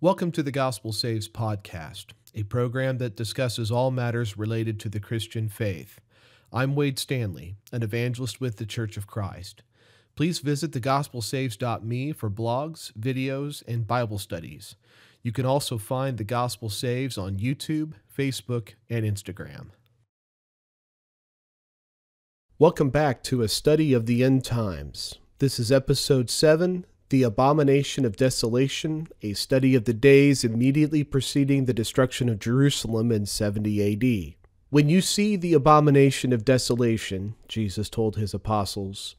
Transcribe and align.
Welcome 0.00 0.30
to 0.30 0.44
the 0.44 0.52
Gospel 0.52 0.92
Saves 0.92 1.28
podcast, 1.28 2.12
a 2.32 2.44
program 2.44 2.98
that 2.98 3.16
discusses 3.16 3.72
all 3.72 3.90
matters 3.90 4.38
related 4.38 4.78
to 4.78 4.88
the 4.88 5.00
Christian 5.00 5.48
faith. 5.48 5.98
I'm 6.52 6.76
Wade 6.76 7.00
Stanley, 7.00 7.56
an 7.72 7.82
evangelist 7.82 8.40
with 8.40 8.58
the 8.58 8.64
Church 8.64 8.96
of 8.96 9.08
Christ. 9.08 9.64
Please 10.14 10.38
visit 10.38 10.70
thegospelsaves.me 10.70 12.12
for 12.12 12.30
blogs, 12.30 12.92
videos, 12.92 13.64
and 13.66 13.88
Bible 13.88 14.18
studies. 14.18 14.76
You 15.24 15.32
can 15.32 15.44
also 15.44 15.78
find 15.78 16.16
the 16.16 16.22
Gospel 16.22 16.70
Saves 16.70 17.18
on 17.18 17.40
YouTube, 17.40 17.94
Facebook, 18.16 18.74
and 18.88 19.04
Instagram. 19.04 19.70
Welcome 22.56 22.90
back 22.90 23.24
to 23.24 23.42
a 23.42 23.48
study 23.48 23.92
of 23.92 24.06
the 24.06 24.22
end 24.22 24.44
times. 24.44 25.16
This 25.40 25.58
is 25.58 25.72
episode 25.72 26.30
7 26.30 26.86
The 27.10 27.22
Abomination 27.22 28.04
of 28.04 28.18
Desolation, 28.18 29.08
a 29.22 29.32
study 29.32 29.74
of 29.74 29.84
the 29.84 29.94
days 29.94 30.44
immediately 30.44 31.04
preceding 31.04 31.64
the 31.64 31.72
destruction 31.72 32.28
of 32.28 32.38
Jerusalem 32.38 33.10
in 33.10 33.24
70 33.24 33.94
AD. 33.94 34.34
When 34.68 34.90
you 34.90 35.00
see 35.00 35.34
the 35.34 35.54
abomination 35.54 36.34
of 36.34 36.44
desolation, 36.44 37.34
Jesus 37.48 37.88
told 37.88 38.16
his 38.16 38.34
apostles, 38.34 39.16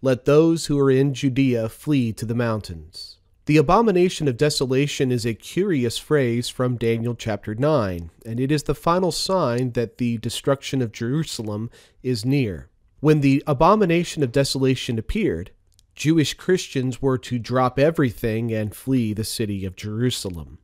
let 0.00 0.24
those 0.24 0.66
who 0.66 0.78
are 0.78 0.90
in 0.90 1.14
Judea 1.14 1.68
flee 1.68 2.12
to 2.12 2.24
the 2.24 2.36
mountains. 2.36 3.18
The 3.46 3.56
abomination 3.56 4.28
of 4.28 4.36
desolation 4.36 5.10
is 5.10 5.26
a 5.26 5.34
curious 5.34 5.98
phrase 5.98 6.48
from 6.48 6.76
Daniel 6.76 7.16
chapter 7.16 7.56
9, 7.56 8.10
and 8.24 8.38
it 8.38 8.52
is 8.52 8.62
the 8.62 8.74
final 8.74 9.10
sign 9.10 9.72
that 9.72 9.98
the 9.98 10.18
destruction 10.18 10.80
of 10.80 10.92
Jerusalem 10.92 11.70
is 12.04 12.24
near. 12.24 12.68
When 13.00 13.20
the 13.20 13.42
abomination 13.48 14.22
of 14.22 14.30
desolation 14.30 14.96
appeared, 14.96 15.50
Jewish 15.94 16.34
Christians 16.34 17.02
were 17.02 17.18
to 17.18 17.38
drop 17.38 17.78
everything 17.78 18.52
and 18.52 18.74
flee 18.74 19.12
the 19.12 19.24
city 19.24 19.64
of 19.64 19.76
Jerusalem. 19.76 20.58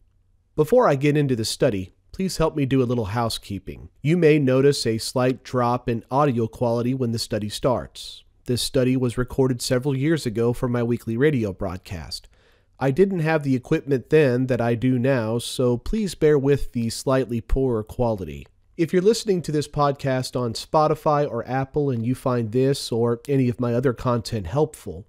Before 0.56 0.88
I 0.88 0.96
get 0.96 1.16
into 1.16 1.36
the 1.36 1.44
study, 1.44 1.92
please 2.12 2.38
help 2.38 2.56
me 2.56 2.66
do 2.66 2.82
a 2.82 2.84
little 2.84 3.06
housekeeping. 3.06 3.90
You 4.02 4.16
may 4.16 4.38
notice 4.38 4.86
a 4.86 4.98
slight 4.98 5.44
drop 5.44 5.88
in 5.88 6.04
audio 6.10 6.48
quality 6.48 6.94
when 6.94 7.12
the 7.12 7.18
study 7.18 7.48
starts. 7.48 8.24
This 8.46 8.62
study 8.62 8.96
was 8.96 9.18
recorded 9.18 9.60
several 9.60 9.96
years 9.96 10.24
ago 10.24 10.52
for 10.52 10.68
my 10.68 10.82
weekly 10.82 11.16
radio 11.16 11.52
broadcast. 11.52 12.28
I 12.80 12.90
didn't 12.90 13.20
have 13.20 13.42
the 13.42 13.54
equipment 13.54 14.08
then 14.08 14.46
that 14.46 14.60
I 14.60 14.74
do 14.74 14.98
now, 14.98 15.38
so 15.38 15.76
please 15.76 16.14
bear 16.14 16.38
with 16.38 16.72
the 16.72 16.90
slightly 16.90 17.40
poorer 17.40 17.82
quality. 17.82 18.46
If 18.78 18.92
you're 18.92 19.02
listening 19.02 19.42
to 19.42 19.50
this 19.50 19.66
podcast 19.66 20.40
on 20.40 20.52
Spotify 20.52 21.28
or 21.28 21.44
Apple 21.48 21.90
and 21.90 22.06
you 22.06 22.14
find 22.14 22.52
this 22.52 22.92
or 22.92 23.20
any 23.26 23.48
of 23.48 23.58
my 23.58 23.74
other 23.74 23.92
content 23.92 24.46
helpful, 24.46 25.04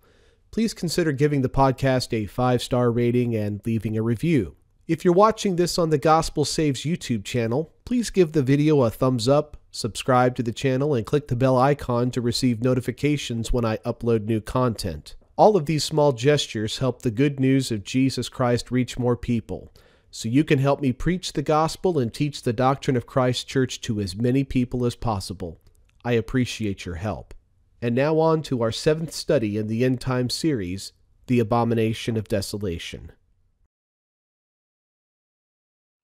please 0.50 0.74
consider 0.74 1.12
giving 1.12 1.44
the 1.44 1.50
podcast 1.50 2.12
a 2.12 2.26
five 2.26 2.64
star 2.64 2.90
rating 2.90 3.36
and 3.36 3.62
leaving 3.68 3.96
a 3.96 4.02
review. 4.02 4.56
If 4.88 5.06
you're 5.06 5.14
watching 5.14 5.56
this 5.56 5.78
on 5.78 5.92
the 5.92 6.00
Gospel 6.00 6.46
Saves 6.46 6.82
YouTube 6.82 7.24
channel, 7.24 7.72
please 7.86 8.10
give 8.10 8.32
the 8.32 8.42
video 8.42 8.82
a 8.82 8.90
thumbs 8.90 9.28
up, 9.28 9.56
subscribe 9.70 10.36
to 10.38 10.42
the 10.42 10.52
channel, 10.52 10.96
and 10.96 11.06
click 11.06 11.28
the 11.28 11.36
bell 11.36 11.60
icon 11.60 12.10
to 12.10 12.22
receive 12.22 12.64
notifications 12.64 13.54
when 13.54 13.66
I 13.66 13.78
upload 13.86 14.26
new 14.26 14.42
content. 14.42 15.16
All 15.36 15.56
of 15.56 15.68
these 15.68 15.84
small 15.84 16.12
gestures 16.12 16.80
help 16.80 17.04
the 17.04 17.12
good 17.12 17.40
news 17.40 17.72
of 17.72 17.84
Jesus 17.84 18.30
Christ 18.30 18.72
reach 18.72 18.98
more 18.98 19.16
people 19.16 19.72
so 20.12 20.28
you 20.28 20.44
can 20.44 20.60
help 20.60 20.82
me 20.82 20.92
preach 20.92 21.34
the 21.34 21.42
gospel 21.42 22.00
and 22.00 22.14
teach 22.14 22.42
the 22.42 22.54
doctrine 22.54 22.98
of 22.98 23.06
Christ 23.06 23.48
Church 23.48 23.80
to 23.82 24.00
as 24.00 24.16
many 24.16 24.44
people 24.44 24.86
as 24.86 24.96
possible. 24.96 25.60
I 26.04 26.14
appreciate 26.14 26.86
your 26.86 26.96
help. 26.96 27.34
And 27.82 27.96
now 27.96 28.20
on 28.20 28.42
to 28.44 28.62
our 28.62 28.72
seventh 28.72 29.14
study 29.14 29.58
in 29.58 29.68
the 29.68 29.86
End 29.86 30.02
Time 30.02 30.30
series, 30.30 30.92
The 31.28 31.40
Abomination 31.40 32.18
of 32.18 32.28
Desolation. 32.28 33.12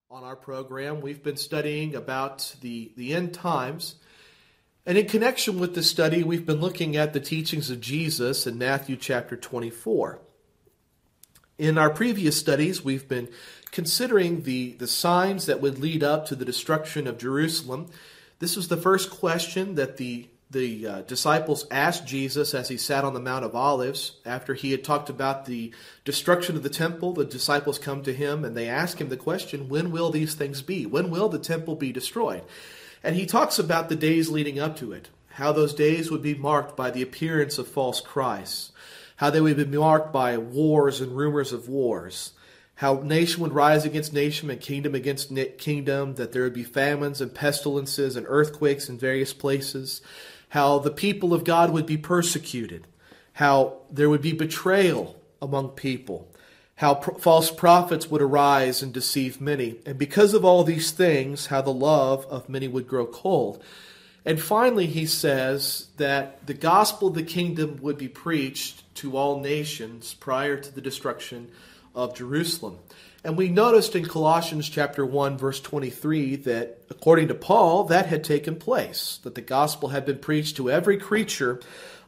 On 0.09 0.23
our 0.23 0.35
program, 0.35 1.01
we've 1.01 1.23
been 1.23 1.35
studying 1.35 1.95
about 1.95 2.55
the, 2.61 2.93
the 2.95 3.13
end 3.13 3.33
times. 3.33 3.95
And 4.85 4.97
in 4.97 5.07
connection 5.07 5.59
with 5.59 5.75
this 5.75 5.89
study, 5.89 6.23
we've 6.23 6.45
been 6.45 6.61
looking 6.61 6.95
at 6.95 7.11
the 7.11 7.19
teachings 7.19 7.69
of 7.69 7.81
Jesus 7.81 8.47
in 8.47 8.57
Matthew 8.57 8.95
chapter 8.95 9.35
24. 9.35 10.21
In 11.57 11.77
our 11.77 11.89
previous 11.89 12.37
studies, 12.37 12.83
we've 12.83 13.07
been 13.07 13.29
considering 13.71 14.43
the, 14.43 14.73
the 14.73 14.87
signs 14.87 15.45
that 15.45 15.61
would 15.61 15.79
lead 15.79 16.03
up 16.03 16.25
to 16.25 16.35
the 16.35 16.43
destruction 16.43 17.07
of 17.07 17.17
Jerusalem. 17.17 17.87
This 18.39 18.57
was 18.57 18.67
the 18.67 18.75
first 18.75 19.09
question 19.09 19.75
that 19.75 19.95
the, 19.95 20.27
the 20.51 20.85
uh, 20.85 21.01
disciples 21.03 21.65
asked 21.71 22.05
Jesus 22.05 22.53
as 22.53 22.67
he 22.67 22.75
sat 22.75 23.05
on 23.05 23.13
the 23.13 23.21
Mount 23.21 23.45
of 23.45 23.55
Olives. 23.55 24.17
After 24.25 24.53
he 24.53 24.71
had 24.71 24.83
talked 24.83 25.09
about 25.09 25.45
the 25.45 25.73
destruction 26.03 26.57
of 26.57 26.63
the 26.63 26.69
temple, 26.69 27.13
the 27.13 27.23
disciples 27.23 27.79
come 27.79 28.03
to 28.03 28.13
him 28.13 28.43
and 28.43 28.57
they 28.57 28.67
ask 28.67 28.99
him 28.99 29.07
the 29.07 29.15
question, 29.15 29.69
When 29.69 29.91
will 29.91 30.09
these 30.09 30.35
things 30.35 30.61
be? 30.61 30.85
When 30.85 31.09
will 31.09 31.29
the 31.29 31.39
temple 31.39 31.75
be 31.75 31.93
destroyed? 31.93 32.43
And 33.01 33.15
he 33.15 33.25
talks 33.25 33.57
about 33.57 33.87
the 33.87 33.95
days 33.95 34.29
leading 34.29 34.59
up 34.59 34.75
to 34.79 34.91
it, 34.91 35.07
how 35.29 35.53
those 35.53 35.73
days 35.73 36.11
would 36.11 36.21
be 36.21 36.35
marked 36.35 36.75
by 36.75 36.91
the 36.91 37.01
appearance 37.01 37.57
of 37.57 37.69
false 37.69 38.01
Christs 38.01 38.73
how 39.17 39.29
they 39.29 39.41
would 39.41 39.57
be 39.57 39.77
marked 39.77 40.11
by 40.11 40.37
wars 40.37 41.01
and 41.01 41.15
rumors 41.15 41.53
of 41.53 41.69
wars, 41.69 42.33
how 42.75 42.95
nation 42.95 43.41
would 43.41 43.53
rise 43.53 43.85
against 43.85 44.13
nation 44.13 44.49
and 44.49 44.59
kingdom 44.59 44.93
against 44.93 45.31
kingdom, 45.57 46.15
that 46.15 46.33
there 46.33 46.43
would 46.43 46.53
be 46.53 46.63
famines 46.63 47.21
and 47.21 47.33
pestilences 47.33 48.15
and 48.15 48.25
earthquakes 48.27 48.89
in 48.89 48.97
various 48.97 49.33
places, 49.33 50.01
how 50.49 50.79
the 50.79 50.91
people 50.91 51.33
of 51.33 51.45
God 51.45 51.71
would 51.71 51.85
be 51.85 51.97
persecuted, 51.97 52.87
how 53.33 53.77
there 53.89 54.09
would 54.09 54.21
be 54.21 54.33
betrayal 54.33 55.21
among 55.41 55.69
people, 55.69 56.27
how 56.75 56.95
false 56.95 57.51
prophets 57.51 58.09
would 58.09 58.21
arise 58.21 58.81
and 58.81 58.93
deceive 58.93 59.39
many, 59.39 59.77
and 59.85 59.97
because 59.97 60.33
of 60.33 60.43
all 60.43 60.65
these 60.65 60.91
things, 60.91 61.45
how 61.45 61.61
the 61.61 61.73
love 61.73 62.25
of 62.25 62.49
many 62.49 62.67
would 62.67 62.87
grow 62.87 63.05
cold. 63.05 63.63
And 64.25 64.41
finally, 64.41 64.87
he 64.87 65.05
says 65.05 65.87
that 65.97 66.47
the 66.47 66.55
gospel 66.55 67.09
of 67.09 67.13
the 67.13 67.23
kingdom 67.23 67.77
would 67.81 67.97
be 67.97 68.07
preached 68.07 68.83
to 68.95 69.15
all 69.15 69.39
nations 69.39 70.15
prior 70.15 70.57
to 70.57 70.73
the 70.73 70.81
destruction 70.81 71.51
of 71.93 72.15
Jerusalem. 72.15 72.79
And 73.23 73.37
we 73.37 73.49
noticed 73.49 73.95
in 73.95 74.05
Colossians 74.05 74.67
chapter 74.67 75.05
1 75.05 75.37
verse 75.37 75.59
23 75.59 76.35
that 76.37 76.81
according 76.89 77.27
to 77.29 77.35
Paul 77.35 77.85
that 77.85 78.07
had 78.07 78.23
taken 78.23 78.55
place, 78.55 79.19
that 79.23 79.35
the 79.35 79.41
gospel 79.41 79.89
had 79.89 80.05
been 80.05 80.19
preached 80.19 80.57
to 80.57 80.71
every 80.71 80.97
creature 80.97 81.59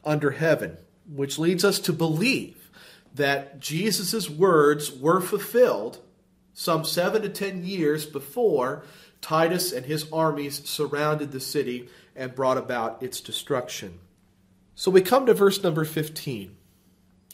under 0.04 0.32
heaven, 0.32 0.78
which 1.08 1.40
leads 1.40 1.64
us 1.64 1.80
to 1.80 1.94
believe 1.94 2.70
that 3.16 3.60
Jesus' 3.60 4.30
words 4.30 4.92
were 4.92 5.22
fulfilled 5.22 6.00
some 6.54 6.84
7 6.84 7.22
to 7.22 7.30
10 7.30 7.64
years 7.64 8.06
before 8.06 8.84
Titus 9.22 9.72
and 9.72 9.86
his 9.86 10.12
armies 10.12 10.68
surrounded 10.68 11.32
the 11.32 11.40
city 11.40 11.90
and 12.18 12.36
brought 12.36 12.58
about 12.58 13.02
its 13.02 13.22
destruction. 13.22 14.00
So 14.76 14.92
we 14.92 15.02
come 15.02 15.26
to 15.26 15.34
verse 15.34 15.64
number 15.64 15.86
15. 15.86 16.56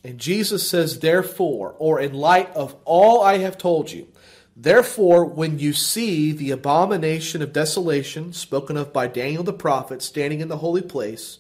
And 0.04 0.20
Jesus 0.20 0.68
says, 0.68 1.00
Therefore, 1.00 1.76
or 1.80 2.00
in 2.00 2.14
light 2.14 2.54
of 2.56 2.76
all 2.86 3.24
I 3.24 3.38
have 3.38 3.58
told 3.58 3.92
you, 3.92 4.08
therefore, 4.56 5.26
when 5.26 5.60
you 5.60 5.74
see 5.74 6.32
the 6.32 6.52
abomination 6.52 7.42
of 7.42 7.54
desolation 7.54 8.34
spoken 8.34 8.78
of 8.78 8.92
by 8.92 9.08
Daniel 9.08 9.44
the 9.44 9.54
prophet 9.54 10.02
standing 10.02 10.42
in 10.42 10.50
the 10.50 10.58
holy 10.58 10.82
place, 10.82 11.40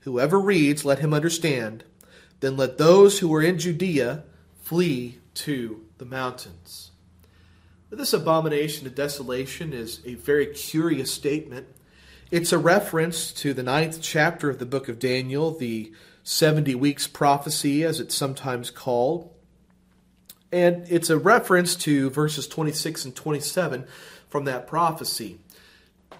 whoever 0.00 0.38
reads, 0.38 0.84
let 0.84 1.00
him 1.00 1.12
understand. 1.12 1.84
Then 2.40 2.56
let 2.56 2.78
those 2.78 3.18
who 3.18 3.34
are 3.34 3.42
in 3.42 3.58
Judea 3.58 4.22
flee 4.60 5.18
to 5.34 5.84
the 5.98 6.04
mountains. 6.04 6.90
This 7.90 8.12
abomination 8.12 8.86
of 8.86 8.94
desolation 8.94 9.72
is 9.72 10.00
a 10.04 10.14
very 10.14 10.46
curious 10.46 11.12
statement. 11.12 11.66
It's 12.28 12.52
a 12.52 12.58
reference 12.58 13.32
to 13.34 13.54
the 13.54 13.62
ninth 13.62 14.00
chapter 14.02 14.50
of 14.50 14.58
the 14.58 14.66
book 14.66 14.88
of 14.88 14.98
Daniel, 14.98 15.52
the 15.52 15.92
70 16.24 16.74
weeks 16.74 17.06
prophecy, 17.06 17.84
as 17.84 18.00
it's 18.00 18.16
sometimes 18.16 18.68
called. 18.68 19.32
And 20.50 20.84
it's 20.88 21.08
a 21.08 21.18
reference 21.18 21.76
to 21.76 22.10
verses 22.10 22.48
26 22.48 23.04
and 23.04 23.14
27 23.14 23.86
from 24.28 24.44
that 24.46 24.66
prophecy. 24.66 25.38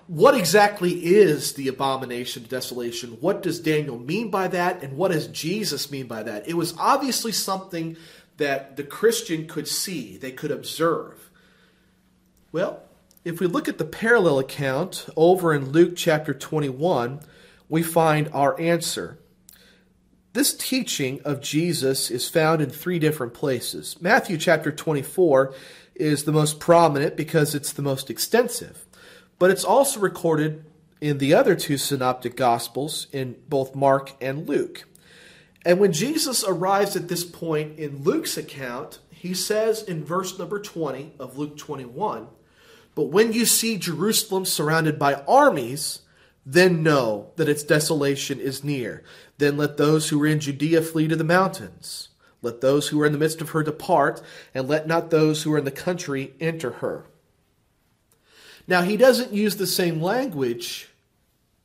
What 0.07 0.37
exactly 0.37 0.93
is 0.93 1.55
the 1.55 1.67
abomination 1.67 2.45
of 2.45 2.49
desolation? 2.49 3.19
What 3.21 3.43
does 3.43 3.59
Daniel 3.59 3.99
mean 3.99 4.31
by 4.31 4.47
that? 4.47 4.85
And 4.85 4.97
what 4.97 5.11
does 5.11 5.27
Jesus 5.27 5.91
mean 5.91 6.07
by 6.07 6.23
that? 6.23 6.47
It 6.47 6.55
was 6.55 6.75
obviously 6.79 7.33
something 7.33 7.97
that 8.37 8.77
the 8.77 8.85
Christian 8.85 9.49
could 9.49 9.67
see, 9.67 10.17
they 10.17 10.31
could 10.31 10.53
observe. 10.53 11.31
Well, 12.53 12.86
if 13.27 13.41
we 13.41 13.49
look 13.49 13.67
at 13.67 13.77
the 13.77 13.85
parallel 13.85 14.39
account 14.39 15.09
over 15.17 15.53
in 15.53 15.73
Luke 15.73 15.95
chapter 15.97 16.33
21, 16.33 17.19
we 17.69 17.83
find 17.83 18.31
our 18.33 18.59
answer. 18.61 19.19
This 20.33 20.57
teaching 20.57 21.21
of 21.25 21.41
Jesus 21.41 22.09
is 22.09 22.29
found 22.29 22.63
in 22.63 22.71
three 22.71 23.01
different 23.01 23.35
places. 23.35 23.97
Matthew 24.01 24.39
chapter 24.39 24.71
24 24.71 25.53
is 25.97 26.23
the 26.23 26.31
most 26.31 26.61
prominent 26.61 27.17
because 27.17 27.53
it's 27.53 27.73
the 27.73 27.83
most 27.83 28.11
extensive, 28.11 28.87
but 29.41 29.51
it's 29.51 29.65
also 29.65 29.99
recorded 29.99 30.65
in 31.01 31.19
the 31.19 31.35
other 31.35 31.57
two 31.57 31.79
synoptic 31.79 32.37
gospels 32.37 33.09
in 33.11 33.35
both 33.49 33.75
Mark 33.75 34.13
and 34.21 34.49
Luke. 34.49 34.85
And 35.65 35.81
when 35.81 35.93
Jesus 35.93 36.45
arrives 36.45 36.95
at 36.95 37.09
this 37.09 37.25
point 37.25 37.77
in 37.77 38.05
Luke's 38.05 38.37
account, 38.37 39.01
he 39.11 39.35
says 39.35 39.83
in 39.83 40.05
verse 40.05 40.39
number 40.39 40.61
20 40.61 41.15
of 41.19 41.37
Luke 41.37 41.57
21 41.57 42.29
But 42.97 43.11
when 43.11 43.33
you 43.33 43.45
see 43.45 43.77
Jerusalem 43.77 44.45
surrounded 44.47 44.99
by 44.99 45.23
armies, 45.29 46.01
then 46.45 46.83
know 46.83 47.31
that 47.37 47.49
its 47.49 47.63
desolation 47.63 48.41
is 48.41 48.65
near. 48.65 49.05
Then 49.39 49.57
let 49.57 49.77
those 49.77 50.09
who 50.09 50.21
are 50.23 50.27
in 50.27 50.41
Judea 50.41 50.81
flee 50.83 51.07
to 51.07 51.15
the 51.15 51.23
mountains. 51.23 52.09
Let 52.41 52.63
those 52.63 52.89
who 52.89 53.01
are 53.03 53.07
in 53.07 53.13
the 53.13 53.19
midst 53.19 53.41
of 53.41 53.51
her 53.51 53.63
depart, 53.63 54.23
and 54.55 54.67
let 54.67 54.87
not 54.87 55.11
those 55.11 55.43
who 55.43 55.53
are 55.53 55.59
in 55.59 55.65
the 55.65 55.71
country 55.71 56.33
enter 56.41 56.71
her. 56.71 57.05
Now, 58.67 58.83
he 58.83 58.97
doesn't 58.97 59.33
use 59.33 59.57
the 59.57 59.67
same 59.67 60.01
language 60.01 60.89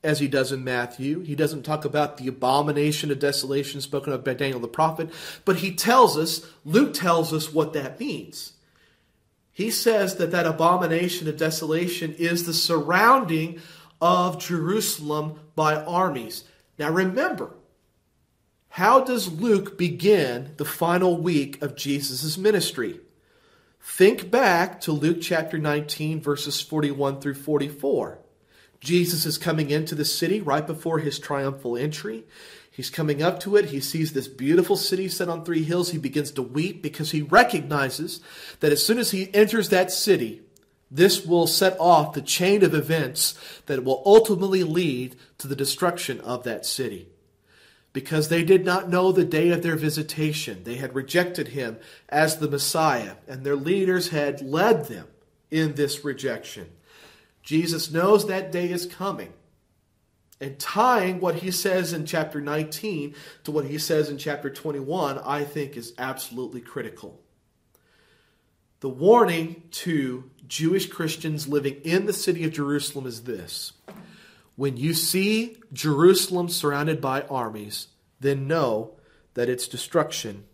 as 0.03 0.19
he 0.19 0.27
does 0.27 0.51
in 0.51 0.63
Matthew. 0.63 1.21
He 1.21 1.35
doesn't 1.35 1.63
talk 1.63 1.85
about 1.85 2.17
the 2.17 2.27
abomination 2.27 3.09
of 3.09 3.19
desolation 3.19 3.79
spoken 3.79 4.11
of 4.11 4.23
by 4.23 4.33
Daniel 4.33 4.59
the 4.59 4.67
prophet, 4.67 5.09
but 5.45 5.57
he 5.57 5.73
tells 5.73 6.17
us, 6.17 6.45
Luke 6.65 6.93
tells 6.93 7.31
us 7.31 7.53
what 7.53 7.71
that 7.73 7.99
means. 7.99 8.53
He 9.53 9.69
says 9.69 10.15
that 10.15 10.31
that 10.31 10.47
abomination 10.47 11.27
of 11.27 11.37
desolation 11.37 12.13
is 12.13 12.45
the 12.45 12.53
surrounding 12.53 13.59
of 13.99 14.39
Jerusalem 14.39 15.39
by 15.55 15.75
armies. 15.75 16.45
Now 16.79 16.89
remember, 16.89 17.53
how 18.69 19.01
does 19.03 19.31
Luke 19.31 19.77
begin 19.77 20.53
the 20.57 20.65
final 20.65 21.17
week 21.17 21.61
of 21.61 21.75
Jesus' 21.75 22.37
ministry? 22.37 23.01
Think 23.81 24.31
back 24.31 24.79
to 24.81 24.91
Luke 24.91 25.17
chapter 25.21 25.57
19, 25.57 26.21
verses 26.21 26.61
41 26.61 27.19
through 27.19 27.33
44. 27.33 28.19
Jesus 28.79 29.25
is 29.25 29.37
coming 29.37 29.69
into 29.69 29.93
the 29.93 30.05
city 30.05 30.39
right 30.39 30.65
before 30.65 30.99
his 30.99 31.19
triumphal 31.19 31.77
entry. 31.77 32.23
He's 32.73 32.89
coming 32.89 33.21
up 33.21 33.41
to 33.41 33.57
it. 33.57 33.65
He 33.65 33.81
sees 33.81 34.13
this 34.13 34.29
beautiful 34.29 34.77
city 34.77 35.09
set 35.09 35.27
on 35.27 35.43
three 35.43 35.63
hills. 35.63 35.91
He 35.91 35.97
begins 35.97 36.31
to 36.31 36.41
weep 36.41 36.81
because 36.81 37.11
he 37.11 37.21
recognizes 37.21 38.21
that 38.61 38.71
as 38.71 38.83
soon 38.83 38.97
as 38.97 39.11
he 39.11 39.33
enters 39.33 39.69
that 39.69 39.91
city, 39.91 40.41
this 40.89 41.25
will 41.25 41.47
set 41.47 41.77
off 41.79 42.13
the 42.13 42.21
chain 42.21 42.63
of 42.63 42.73
events 42.73 43.37
that 43.65 43.83
will 43.83 44.01
ultimately 44.05 44.63
lead 44.63 45.17
to 45.37 45.47
the 45.47 45.55
destruction 45.55 46.21
of 46.21 46.43
that 46.43 46.65
city. 46.65 47.09
Because 47.93 48.29
they 48.29 48.43
did 48.43 48.63
not 48.63 48.89
know 48.89 49.11
the 49.11 49.25
day 49.25 49.49
of 49.49 49.63
their 49.63 49.75
visitation. 49.75 50.63
They 50.63 50.75
had 50.75 50.95
rejected 50.95 51.49
him 51.49 51.77
as 52.07 52.37
the 52.37 52.49
Messiah, 52.49 53.15
and 53.27 53.43
their 53.43 53.57
leaders 53.57 54.09
had 54.09 54.41
led 54.41 54.85
them 54.85 55.07
in 55.49 55.75
this 55.75 56.05
rejection. 56.05 56.69
Jesus 57.43 57.91
knows 57.91 58.27
that 58.27 58.51
day 58.53 58.69
is 58.71 58.85
coming. 58.85 59.33
And 60.41 60.57
tying 60.57 61.19
what 61.19 61.35
he 61.35 61.51
says 61.51 61.93
in 61.93 62.07
chapter 62.07 62.41
19 62.41 63.13
to 63.43 63.51
what 63.51 63.65
he 63.65 63.77
says 63.77 64.09
in 64.09 64.17
chapter 64.17 64.49
21, 64.49 65.19
I 65.19 65.43
think 65.43 65.77
is 65.77 65.93
absolutely 65.99 66.61
critical. 66.61 67.21
The 68.79 68.89
warning 68.89 69.61
to 69.71 70.31
Jewish 70.47 70.89
Christians 70.89 71.47
living 71.47 71.75
in 71.83 72.07
the 72.07 72.13
city 72.13 72.43
of 72.43 72.51
Jerusalem 72.51 73.05
is 73.05 73.23
this 73.23 73.73
When 74.55 74.77
you 74.77 74.95
see 74.95 75.57
Jerusalem 75.71 76.49
surrounded 76.49 76.99
by 76.99 77.21
armies, 77.21 77.89
then 78.19 78.47
know 78.47 78.95
that 79.35 79.47
its 79.47 79.67
destruction 79.67 80.45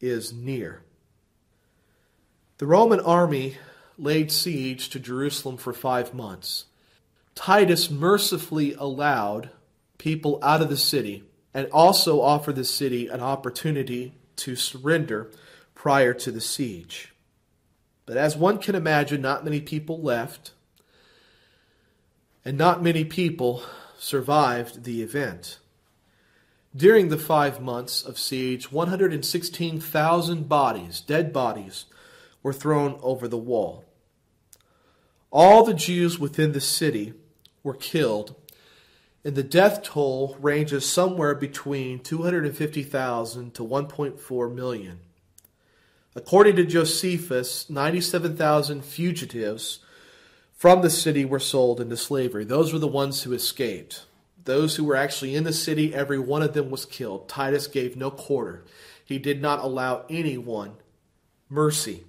is 0.00 0.32
near. 0.32 0.82
The 2.56 2.66
Roman 2.66 3.00
army 3.00 3.58
laid 3.98 4.32
siege 4.32 4.88
to 4.88 4.98
Jerusalem 4.98 5.58
for 5.58 5.74
five 5.74 6.14
months. 6.14 6.64
Titus 7.34 7.90
mercifully 7.90 8.74
allowed 8.74 9.50
people 9.98 10.38
out 10.42 10.62
of 10.62 10.68
the 10.68 10.76
city 10.76 11.24
and 11.52 11.68
also 11.72 12.20
offered 12.20 12.56
the 12.56 12.64
city 12.64 13.08
an 13.08 13.20
opportunity 13.20 14.14
to 14.36 14.56
surrender 14.56 15.30
prior 15.74 16.14
to 16.14 16.30
the 16.30 16.40
siege. 16.40 17.14
But 18.06 18.16
as 18.16 18.36
one 18.36 18.58
can 18.58 18.74
imagine, 18.74 19.20
not 19.20 19.44
many 19.44 19.60
people 19.60 20.00
left, 20.00 20.52
and 22.44 22.58
not 22.58 22.82
many 22.82 23.04
people 23.04 23.62
survived 23.98 24.84
the 24.84 25.02
event. 25.02 25.58
During 26.76 27.08
the 27.08 27.16
five 27.18 27.60
months 27.60 28.02
of 28.02 28.18
siege, 28.18 28.70
116,000 28.70 30.48
bodies, 30.48 31.00
dead 31.00 31.32
bodies, 31.32 31.86
were 32.42 32.52
thrown 32.52 32.98
over 33.00 33.28
the 33.28 33.38
wall. 33.38 33.84
All 35.30 35.64
the 35.64 35.74
Jews 35.74 36.18
within 36.18 36.52
the 36.52 36.60
city 36.60 37.14
were 37.64 37.74
killed, 37.74 38.36
and 39.24 39.34
the 39.34 39.42
death 39.42 39.82
toll 39.82 40.36
ranges 40.40 40.86
somewhere 40.86 41.34
between 41.34 41.98
250,000 41.98 43.54
to 43.54 43.64
1.4 43.64 44.54
million. 44.54 45.00
According 46.14 46.54
to 46.56 46.64
Josephus, 46.64 47.68
97,000 47.68 48.84
fugitives 48.84 49.80
from 50.52 50.82
the 50.82 50.90
city 50.90 51.24
were 51.24 51.40
sold 51.40 51.80
into 51.80 51.96
slavery. 51.96 52.44
Those 52.44 52.72
were 52.72 52.78
the 52.78 52.86
ones 52.86 53.22
who 53.22 53.32
escaped. 53.32 54.04
Those 54.44 54.76
who 54.76 54.84
were 54.84 54.94
actually 54.94 55.34
in 55.34 55.44
the 55.44 55.52
city, 55.52 55.94
every 55.94 56.18
one 56.18 56.42
of 56.42 56.52
them 56.52 56.70
was 56.70 56.84
killed. 56.84 57.28
Titus 57.28 57.66
gave 57.66 57.96
no 57.96 58.10
quarter. 58.10 58.62
He 59.04 59.18
did 59.18 59.42
not 59.42 59.64
allow 59.64 60.04
anyone 60.08 60.76
mercy. 61.48 62.04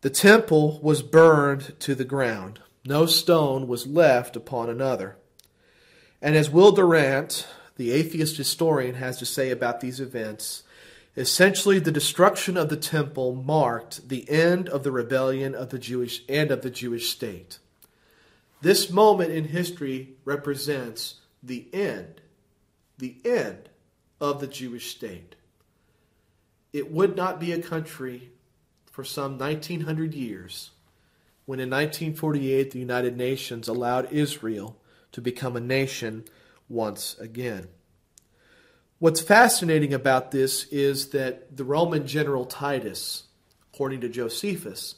The 0.00 0.10
temple 0.10 0.78
was 0.82 1.02
burned 1.02 1.78
to 1.80 1.94
the 1.94 2.04
ground. 2.04 2.60
No 2.88 3.04
stone 3.04 3.68
was 3.68 3.86
left 3.86 4.34
upon 4.34 4.70
another. 4.70 5.18
And 6.22 6.34
as 6.34 6.48
Will 6.48 6.72
Durant, 6.72 7.46
the 7.76 7.92
atheist 7.92 8.38
historian, 8.38 8.94
has 8.94 9.18
to 9.18 9.26
say 9.26 9.50
about 9.50 9.82
these 9.82 10.00
events, 10.00 10.62
essentially 11.14 11.78
the 11.78 11.92
destruction 11.92 12.56
of 12.56 12.70
the 12.70 12.78
temple 12.78 13.34
marked 13.34 14.08
the 14.08 14.28
end 14.30 14.70
of 14.70 14.84
the 14.84 14.90
rebellion 14.90 15.54
of 15.54 15.68
the 15.68 15.78
Jewish 15.78 16.22
and 16.30 16.50
of 16.50 16.62
the 16.62 16.70
Jewish 16.70 17.10
state. 17.10 17.58
This 18.62 18.88
moment 18.88 19.32
in 19.32 19.48
history 19.48 20.14
represents 20.24 21.16
the 21.42 21.68
end, 21.74 22.22
the 22.96 23.18
end 23.22 23.68
of 24.18 24.40
the 24.40 24.46
Jewish 24.46 24.92
state. 24.92 25.34
It 26.72 26.90
would 26.90 27.16
not 27.16 27.38
be 27.38 27.52
a 27.52 27.60
country 27.60 28.30
for 28.90 29.04
some 29.04 29.36
1900 29.36 30.14
years 30.14 30.70
when 31.48 31.60
in 31.60 31.70
1948 31.70 32.72
the 32.72 32.78
United 32.78 33.16
Nations 33.16 33.68
allowed 33.68 34.12
Israel 34.12 34.76
to 35.12 35.22
become 35.22 35.56
a 35.56 35.60
nation 35.60 36.22
once 36.68 37.16
again. 37.18 37.68
What's 38.98 39.22
fascinating 39.22 39.94
about 39.94 40.30
this 40.30 40.64
is 40.64 41.08
that 41.12 41.56
the 41.56 41.64
Roman 41.64 42.06
general 42.06 42.44
Titus, 42.44 43.28
according 43.72 44.02
to 44.02 44.10
Josephus, 44.10 44.96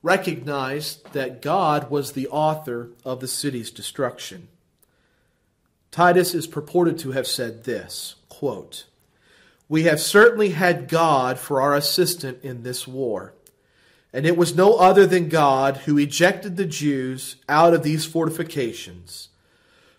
recognized 0.00 1.14
that 1.14 1.42
God 1.42 1.90
was 1.90 2.12
the 2.12 2.28
author 2.28 2.92
of 3.04 3.18
the 3.18 3.26
city's 3.26 3.72
destruction. 3.72 4.46
Titus 5.90 6.32
is 6.32 6.46
purported 6.46 6.96
to 7.00 7.10
have 7.10 7.26
said 7.26 7.64
this 7.64 8.14
quote, 8.28 8.84
We 9.68 9.82
have 9.82 9.98
certainly 9.98 10.50
had 10.50 10.88
God 10.88 11.40
for 11.40 11.60
our 11.60 11.74
assistant 11.74 12.44
in 12.44 12.62
this 12.62 12.86
war 12.86 13.34
and 14.12 14.26
it 14.26 14.36
was 14.36 14.56
no 14.56 14.76
other 14.76 15.06
than 15.06 15.28
God 15.28 15.78
who 15.78 15.98
ejected 15.98 16.56
the 16.56 16.66
Jews 16.66 17.36
out 17.48 17.74
of 17.74 17.82
these 17.82 18.06
fortifications. 18.06 19.28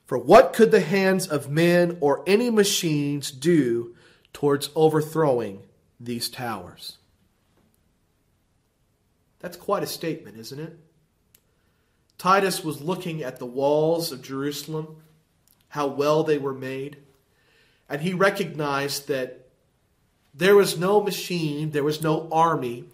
For 0.06 0.18
what 0.18 0.54
could 0.54 0.72
the 0.72 0.82
hands 0.82 1.28
of 1.28 1.52
men 1.52 1.98
or 2.02 2.24
any 2.26 2.50
machines 2.50 3.30
do 3.30 3.96
towards 4.34 4.72
overthrowing 4.76 5.62
these 6.00 6.30
towers? 6.30 6.98
That's 9.40 9.58
quite 9.58 9.84
a 9.84 9.88
statement, 9.88 10.38
isn't 10.38 10.60
it? 10.60 10.78
Titus 12.18 12.64
was 12.64 12.82
looking 12.82 13.24
at 13.24 13.40
the 13.40 13.46
walls 13.46 14.12
of 14.12 14.22
Jerusalem, 14.22 14.98
how 15.70 15.88
well 15.88 16.24
they 16.24 16.38
were 16.38 16.54
made, 16.54 16.98
and 17.88 18.02
he 18.02 18.14
recognized 18.14 19.08
that 19.08 19.48
there 20.34 20.56
was 20.56 20.78
no 20.78 21.02
machine, 21.02 21.72
there 21.72 21.84
was 21.84 22.04
no 22.04 22.28
army 22.32 22.86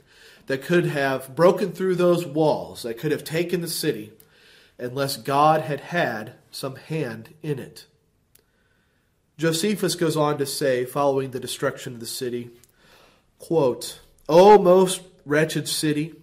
that 0.48 0.62
could 0.62 0.86
have 0.86 1.36
broken 1.36 1.72
through 1.72 1.96
those 1.96 2.25
walls, 2.25 2.84
that 2.84 2.98
could 2.98 3.12
have 3.12 3.24
taken 3.24 3.62
the 3.62 3.68
city, 3.68 4.12
unless 4.78 5.18
God 5.18 5.62
had 5.62 5.80
had 5.80 6.34
some 6.52 6.75
hand 6.75 7.34
in 7.42 7.60
it. 7.60 7.86
Josephus 9.38 9.96
goes 9.96 10.16
on 10.16 10.38
to 10.38 10.46
say, 10.46 10.86
following 10.86 11.32
the 11.32 11.40
destruction 11.40 11.96
of 11.96 12.00
the 12.00 12.06
city, 12.06 12.52
quote, 13.40 14.00
O 14.30 14.58
most 14.58 15.02
wretched 15.25 15.68
city, 15.68 16.16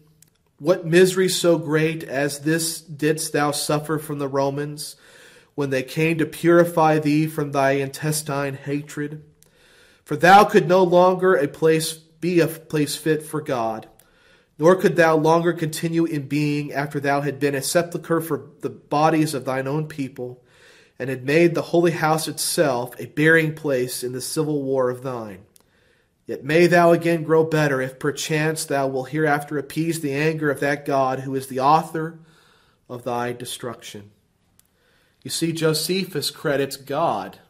what 0.58 0.86
misery 0.86 1.28
so 1.28 1.58
great 1.58 2.04
as 2.04 2.40
this 2.40 2.80
didst 2.80 3.32
thou 3.32 3.50
suffer 3.50 3.98
from 3.98 4.18
the 4.18 4.28
Romans 4.28 4.96
when 5.54 5.70
they 5.70 5.82
came 5.82 6.18
to 6.18 6.26
purify 6.26 6.98
thee 6.98 7.26
from 7.26 7.52
thy 7.52 7.72
intestine 7.72 8.54
hatred? 8.54 9.24
For 10.04 10.16
thou 10.16 10.44
could 10.44 10.68
no 10.68 10.82
longer 10.82 11.34
a 11.34 11.48
place 11.48 11.92
be 11.92 12.40
a 12.40 12.46
place 12.46 12.94
fit 12.96 13.22
for 13.24 13.40
God 13.40 13.88
nor 14.62 14.76
could 14.76 14.94
thou 14.94 15.16
longer 15.16 15.52
continue 15.52 16.04
in 16.04 16.28
being 16.28 16.72
after 16.72 17.00
thou 17.00 17.20
had 17.20 17.40
been 17.40 17.56
a 17.56 17.60
sepulchre 17.60 18.20
for 18.20 18.48
the 18.60 18.70
bodies 18.70 19.34
of 19.34 19.44
thine 19.44 19.66
own 19.66 19.88
people, 19.88 20.40
and 21.00 21.10
had 21.10 21.24
made 21.24 21.52
the 21.52 21.62
holy 21.62 21.90
house 21.90 22.28
itself 22.28 22.94
a 23.00 23.06
burying 23.06 23.56
place 23.56 24.04
in 24.04 24.12
the 24.12 24.20
civil 24.20 24.62
war 24.62 24.88
of 24.88 25.02
thine. 25.02 25.44
Yet 26.28 26.44
may 26.44 26.68
thou 26.68 26.92
again 26.92 27.24
grow 27.24 27.42
better, 27.42 27.80
if 27.80 27.98
perchance 27.98 28.64
thou 28.64 28.86
wilt 28.86 29.08
hereafter 29.08 29.58
appease 29.58 30.00
the 30.00 30.12
anger 30.12 30.48
of 30.48 30.60
that 30.60 30.86
God 30.86 31.18
who 31.18 31.34
is 31.34 31.48
the 31.48 31.58
author 31.58 32.20
of 32.88 33.02
thy 33.02 33.32
destruction. 33.32 34.12
You 35.24 35.32
see, 35.32 35.50
Josephus 35.52 36.30
credits 36.30 36.76
God 36.76 37.40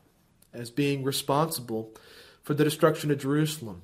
as 0.55 0.71
being 0.71 1.05
responsible 1.05 1.93
for 2.43 2.55
the 2.55 2.65
destruction 2.65 3.11
of 3.11 3.19
Jerusalem. 3.19 3.83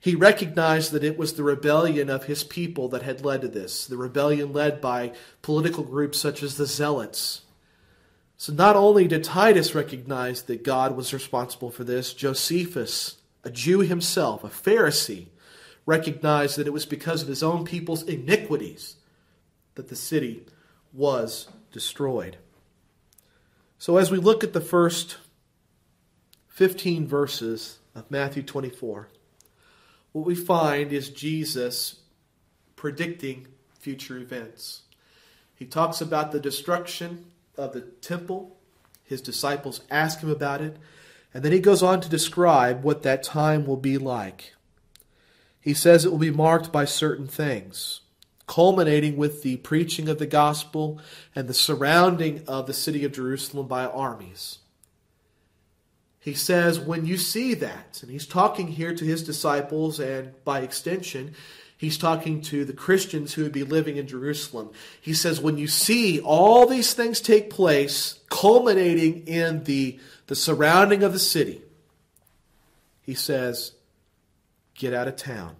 He 0.00 0.14
recognized 0.14 0.92
that 0.92 1.04
it 1.04 1.18
was 1.18 1.32
the 1.34 1.42
rebellion 1.42 2.10
of 2.10 2.24
his 2.24 2.44
people 2.44 2.88
that 2.90 3.02
had 3.02 3.24
led 3.24 3.40
to 3.42 3.48
this, 3.48 3.86
the 3.86 3.96
rebellion 3.96 4.52
led 4.52 4.80
by 4.80 5.12
political 5.42 5.82
groups 5.82 6.18
such 6.18 6.42
as 6.42 6.56
the 6.56 6.66
Zealots. 6.66 7.42
So 8.36 8.52
not 8.52 8.76
only 8.76 9.08
did 9.08 9.24
Titus 9.24 9.74
recognize 9.74 10.42
that 10.42 10.62
God 10.62 10.94
was 10.94 11.14
responsible 11.14 11.70
for 11.70 11.84
this, 11.84 12.12
Josephus, 12.12 13.16
a 13.44 13.50
Jew 13.50 13.80
himself, 13.80 14.44
a 14.44 14.48
Pharisee, 14.48 15.28
recognized 15.86 16.58
that 16.58 16.66
it 16.66 16.72
was 16.72 16.84
because 16.84 17.22
of 17.22 17.28
his 17.28 17.42
own 17.42 17.64
people's 17.64 18.02
iniquities 18.02 18.96
that 19.76 19.88
the 19.88 19.96
city 19.96 20.44
was 20.92 21.48
destroyed. 21.72 22.36
So 23.78 23.96
as 23.96 24.10
we 24.10 24.18
look 24.18 24.42
at 24.42 24.52
the 24.52 24.60
first 24.60 25.18
15 26.48 27.06
verses 27.06 27.78
of 27.94 28.10
Matthew 28.10 28.42
24, 28.42 29.08
what 30.16 30.24
we 30.24 30.34
find 30.34 30.94
is 30.94 31.10
Jesus 31.10 32.00
predicting 32.74 33.48
future 33.78 34.16
events. 34.16 34.80
He 35.54 35.66
talks 35.66 36.00
about 36.00 36.32
the 36.32 36.40
destruction 36.40 37.26
of 37.58 37.74
the 37.74 37.82
temple. 37.82 38.56
His 39.04 39.20
disciples 39.20 39.82
ask 39.90 40.20
him 40.20 40.30
about 40.30 40.62
it. 40.62 40.78
And 41.34 41.44
then 41.44 41.52
he 41.52 41.60
goes 41.60 41.82
on 41.82 42.00
to 42.00 42.08
describe 42.08 42.82
what 42.82 43.02
that 43.02 43.24
time 43.24 43.66
will 43.66 43.76
be 43.76 43.98
like. 43.98 44.54
He 45.60 45.74
says 45.74 46.06
it 46.06 46.10
will 46.10 46.18
be 46.18 46.30
marked 46.30 46.72
by 46.72 46.86
certain 46.86 47.26
things, 47.26 48.00
culminating 48.46 49.18
with 49.18 49.42
the 49.42 49.58
preaching 49.58 50.08
of 50.08 50.18
the 50.18 50.24
gospel 50.24 50.98
and 51.34 51.46
the 51.46 51.52
surrounding 51.52 52.42
of 52.48 52.66
the 52.66 52.72
city 52.72 53.04
of 53.04 53.12
Jerusalem 53.12 53.68
by 53.68 53.84
armies. 53.84 54.60
He 56.26 56.34
says, 56.34 56.80
when 56.80 57.06
you 57.06 57.18
see 57.18 57.54
that, 57.54 58.00
and 58.02 58.10
he's 58.10 58.26
talking 58.26 58.66
here 58.66 58.92
to 58.92 59.04
his 59.04 59.22
disciples, 59.22 60.00
and 60.00 60.32
by 60.44 60.58
extension, 60.58 61.36
he's 61.76 61.96
talking 61.96 62.40
to 62.42 62.64
the 62.64 62.72
Christians 62.72 63.34
who 63.34 63.44
would 63.44 63.52
be 63.52 63.62
living 63.62 63.96
in 63.96 64.08
Jerusalem. 64.08 64.72
He 65.00 65.14
says, 65.14 65.40
when 65.40 65.56
you 65.56 65.68
see 65.68 66.18
all 66.18 66.66
these 66.66 66.94
things 66.94 67.20
take 67.20 67.48
place, 67.48 68.18
culminating 68.28 69.28
in 69.28 69.62
the, 69.62 70.00
the 70.26 70.34
surrounding 70.34 71.04
of 71.04 71.12
the 71.12 71.20
city, 71.20 71.62
he 73.02 73.14
says, 73.14 73.74
get 74.74 74.92
out 74.92 75.06
of 75.06 75.14
town. 75.14 75.54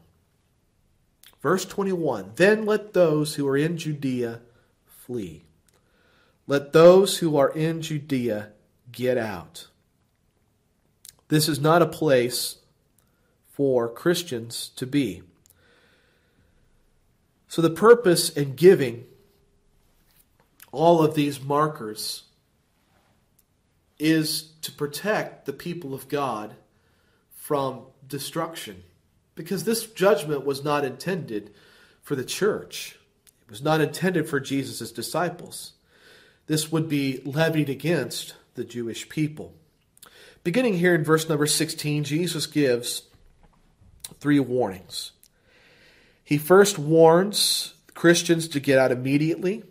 Verse 1.40 1.64
21 1.64 2.32
Then 2.34 2.66
let 2.66 2.92
those 2.92 3.36
who 3.36 3.46
are 3.46 3.56
in 3.56 3.78
Judea 3.78 4.40
flee. 4.84 5.44
Let 6.48 6.72
those 6.72 7.18
who 7.18 7.36
are 7.36 7.50
in 7.50 7.82
Judea 7.82 8.48
get 8.90 9.16
out. 9.16 9.68
This 11.28 11.48
is 11.48 11.60
not 11.60 11.82
a 11.82 11.86
place 11.86 12.56
for 13.52 13.88
Christians 13.88 14.70
to 14.76 14.86
be. 14.86 15.22
So, 17.48 17.62
the 17.62 17.70
purpose 17.70 18.28
in 18.28 18.54
giving 18.54 19.04
all 20.72 21.02
of 21.02 21.14
these 21.14 21.40
markers 21.40 22.24
is 23.98 24.52
to 24.62 24.70
protect 24.72 25.46
the 25.46 25.52
people 25.52 25.94
of 25.94 26.08
God 26.08 26.54
from 27.34 27.82
destruction. 28.06 28.82
Because 29.34 29.64
this 29.64 29.86
judgment 29.86 30.44
was 30.44 30.64
not 30.64 30.84
intended 30.84 31.52
for 32.02 32.14
the 32.14 32.24
church, 32.24 32.98
it 33.46 33.50
was 33.50 33.62
not 33.62 33.80
intended 33.80 34.28
for 34.28 34.40
Jesus' 34.40 34.92
disciples. 34.92 35.72
This 36.46 36.70
would 36.70 36.88
be 36.88 37.20
levied 37.24 37.68
against 37.68 38.34
the 38.54 38.64
Jewish 38.64 39.08
people. 39.08 39.54
Beginning 40.46 40.74
here 40.74 40.94
in 40.94 41.02
verse 41.02 41.28
number 41.28 41.44
16, 41.48 42.04
Jesus 42.04 42.46
gives 42.46 43.02
three 44.20 44.38
warnings. 44.38 45.10
He 46.22 46.38
first 46.38 46.78
warns 46.78 47.74
Christians 47.94 48.46
to 48.50 48.60
get 48.60 48.78
out 48.78 48.92
immediately. 48.92 49.64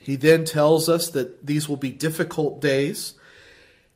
He 0.00 0.16
then 0.16 0.44
tells 0.46 0.88
us 0.88 1.10
that 1.10 1.46
these 1.46 1.68
will 1.68 1.76
be 1.76 1.92
difficult 1.92 2.60
days. 2.60 3.14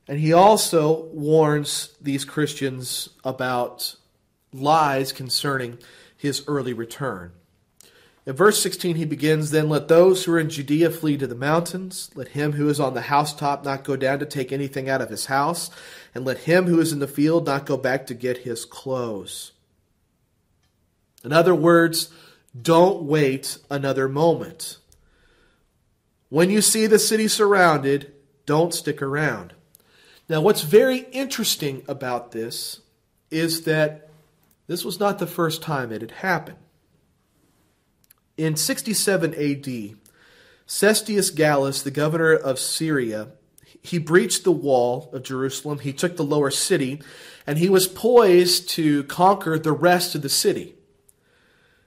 And 0.07 0.21
he 0.21 0.33
also 0.33 1.07
warns 1.07 1.97
these 2.01 2.25
Christians 2.25 3.09
about 3.25 3.97
lies 4.53 5.11
concerning 5.11 5.79
his 6.17 6.45
early 6.47 6.75
return. 6.75 7.33
In 8.29 8.37
verse 8.37 8.63
16, 8.63 8.97
he 8.97 9.07
begins 9.07 9.53
Then 9.53 9.71
let 9.71 9.89
those 9.89 10.23
who 10.23 10.35
are 10.35 10.39
in 10.39 10.51
Judea 10.51 10.91
flee 10.91 11.17
to 11.17 11.27
the 11.27 11.35
mountains. 11.35 12.11
Let 12.15 12.29
him 12.29 12.53
who 12.53 12.69
is 12.69 12.79
on 12.79 12.93
the 12.93 13.01
housetop 13.01 13.65
not 13.65 13.85
go 13.85 13.97
down 13.97 14.19
to 14.19 14.27
take 14.27 14.53
anything 14.53 14.87
out 14.87 15.01
of 15.01 15.09
his 15.09 15.27
house. 15.27 15.71
And 16.15 16.27
let 16.27 16.41
him 16.41 16.67
who 16.67 16.79
is 16.79 16.93
in 16.93 16.99
the 16.99 17.09
field 17.09 17.47
not 17.47 17.65
go 17.65 17.79
back 17.79 18.07
to 18.07 18.15
get 18.15 18.45
his 18.45 18.67
clothes. 18.67 19.53
In 21.25 21.33
other 21.33 21.55
words, 21.55 22.11
don't 22.61 23.05
wait 23.05 23.57
another 23.71 24.11
moment. 24.11 24.77
When 26.29 26.51
you 26.51 26.61
see 26.61 26.87
the 26.87 26.99
city 26.99 27.29
surrounded, 27.29 28.13
don't 28.45 28.75
stick 28.75 29.01
around. 29.01 29.55
Now, 30.29 30.43
what's 30.43 30.61
very 30.61 31.07
interesting 31.13 31.83
about 31.89 32.33
this 32.33 32.81
is 33.31 33.63
that 33.63 34.11
this 34.67 34.85
was 34.85 35.01
not 35.01 35.19
the 35.19 35.27
first 35.27 35.63
time 35.63 35.91
it 35.91 36.03
had 36.03 36.11
happened. 36.11 36.59
In 38.39 38.55
67 38.55 39.35
AD, 39.35 39.97
Cestius 40.65 41.35
Gallus, 41.35 41.83
the 41.83 41.91
governor 41.91 42.33
of 42.33 42.61
Syria, 42.61 43.33
he 43.83 43.99
breached 43.99 44.45
the 44.45 44.53
wall 44.53 45.11
of 45.13 45.25
Jerusalem. 45.25 45.81
He 45.81 45.93
took 45.93 46.17
the 46.17 46.25
lower 46.25 46.53
city, 46.53 47.03
and 47.49 47.59
he 47.59 47.69
was 47.69 47.89
poised 47.89 48.69
to 48.71 49.03
conquer 49.05 49.59
the 49.59 49.73
rest 49.73 50.15
of 50.15 50.23
the 50.23 50.29
city. 50.29 50.77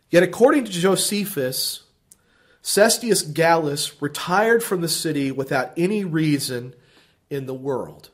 Yet, 0.10 0.24
according 0.24 0.66
to 0.66 0.72
Josephus, 0.72 1.84
Cestius 2.62 3.24
Gallus 3.24 4.02
retired 4.02 4.62
from 4.62 4.82
the 4.82 4.90
city 4.90 5.32
without 5.32 5.72
any 5.78 6.04
reason 6.04 6.76
in 7.30 7.46
the 7.46 7.54
world. 7.54 8.10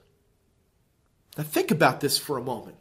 Now, 1.37 1.43
think 1.43 1.71
about 1.71 2.01
this 2.01 2.19
for 2.19 2.37
a 2.37 2.43
moment. 2.43 2.76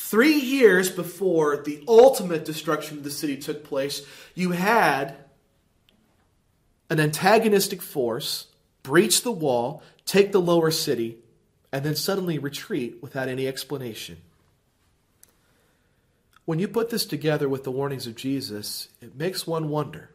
Three 0.00 0.36
years 0.36 0.90
before 0.90 1.56
the 1.56 1.84
ultimate 1.88 2.44
destruction 2.44 2.96
of 2.96 3.04
the 3.04 3.10
city 3.10 3.36
took 3.36 3.64
place, 3.64 4.06
you 4.34 4.52
had 4.52 5.16
an 6.88 7.00
antagonistic 7.00 7.82
force 7.82 8.46
breach 8.84 9.22
the 9.22 9.32
wall, 9.32 9.82
take 10.06 10.30
the 10.30 10.40
lower 10.40 10.70
city, 10.70 11.18
and 11.72 11.84
then 11.84 11.96
suddenly 11.96 12.38
retreat 12.38 13.02
without 13.02 13.28
any 13.28 13.46
explanation. 13.48 14.18
When 16.44 16.60
you 16.60 16.68
put 16.68 16.90
this 16.90 17.04
together 17.04 17.48
with 17.48 17.64
the 17.64 17.72
warnings 17.72 18.06
of 18.06 18.14
Jesus, 18.14 18.88
it 19.02 19.16
makes 19.16 19.48
one 19.48 19.68
wonder. 19.68 20.10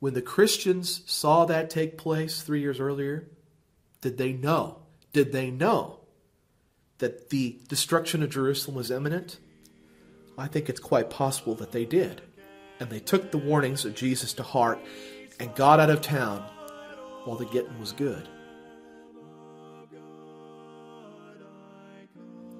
When 0.00 0.14
the 0.14 0.22
Christians 0.22 1.02
saw 1.06 1.44
that 1.44 1.68
take 1.68 1.98
place 1.98 2.40
three 2.40 2.62
years 2.62 2.80
earlier, 2.80 3.28
did 4.00 4.16
they 4.16 4.32
know? 4.32 4.78
Did 5.12 5.30
they 5.30 5.50
know 5.50 5.97
that 6.98 7.30
the 7.30 7.58
destruction 7.68 8.22
of 8.22 8.30
Jerusalem 8.30 8.76
was 8.76 8.90
imminent? 8.90 9.38
I 10.36 10.46
think 10.46 10.68
it's 10.68 10.80
quite 10.80 11.10
possible 11.10 11.54
that 11.56 11.72
they 11.72 11.84
did. 11.84 12.22
And 12.80 12.90
they 12.90 13.00
took 13.00 13.30
the 13.30 13.38
warnings 13.38 13.84
of 13.84 13.94
Jesus 13.94 14.32
to 14.34 14.42
heart 14.42 14.78
and 15.40 15.54
got 15.54 15.80
out 15.80 15.90
of 15.90 16.00
town 16.00 16.44
while 17.24 17.36
the 17.36 17.46
getting 17.46 17.78
was 17.80 17.92
good. 17.92 18.28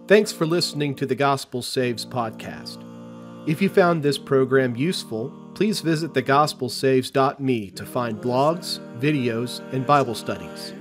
Thanks 0.09 0.33
for 0.33 0.47
listening 0.47 0.95
to 0.97 1.07
the 1.07 1.15
Gospel 1.15 1.63
Saves 1.63 2.07
podcast. 2.07 2.85
If 3.47 3.63
you 3.63 3.69
found 3.69 4.03
this 4.03 4.19
program 4.19 4.75
useful, 4.75 5.33
please 5.55 5.81
visit 5.81 6.13
thegospelsaves.me 6.13 7.71
to 7.71 7.87
find 7.87 8.21
blogs, 8.21 8.79
videos, 8.99 9.61
and 9.73 9.87
Bible 9.87 10.15
studies. 10.15 10.73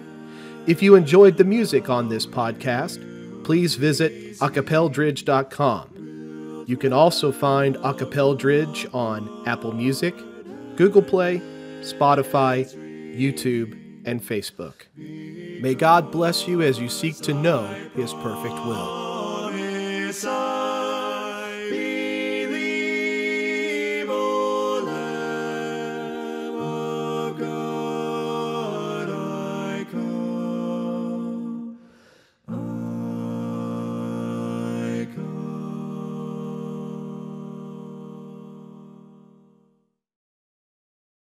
If 0.66 0.82
you 0.82 0.96
enjoyed 0.96 1.38
the 1.38 1.44
music 1.44 1.90
on 1.90 2.10
this 2.10 2.26
podcast, 2.26 3.04
please 3.48 3.76
visit 3.76 4.38
acappeldridge.com. 4.40 6.66
You 6.68 6.76
can 6.76 6.92
also 6.92 7.32
find 7.32 7.78
Acappeldridge 7.78 8.94
on 8.94 9.48
Apple 9.48 9.72
Music, 9.72 10.14
Google 10.76 11.02
Play, 11.02 11.40
Spotify, 11.80 12.66
YouTube, 13.18 14.04
and 14.06 14.22
Facebook. 14.22 14.74
May 14.98 15.76
God 15.76 16.12
bless 16.12 16.46
you 16.46 16.62
as 16.62 16.78
you 16.78 16.90
seek 16.90 17.16
to 17.22 17.34
know 17.34 17.66
His 17.96 18.12
perfect 18.16 18.56
will. 18.66 19.08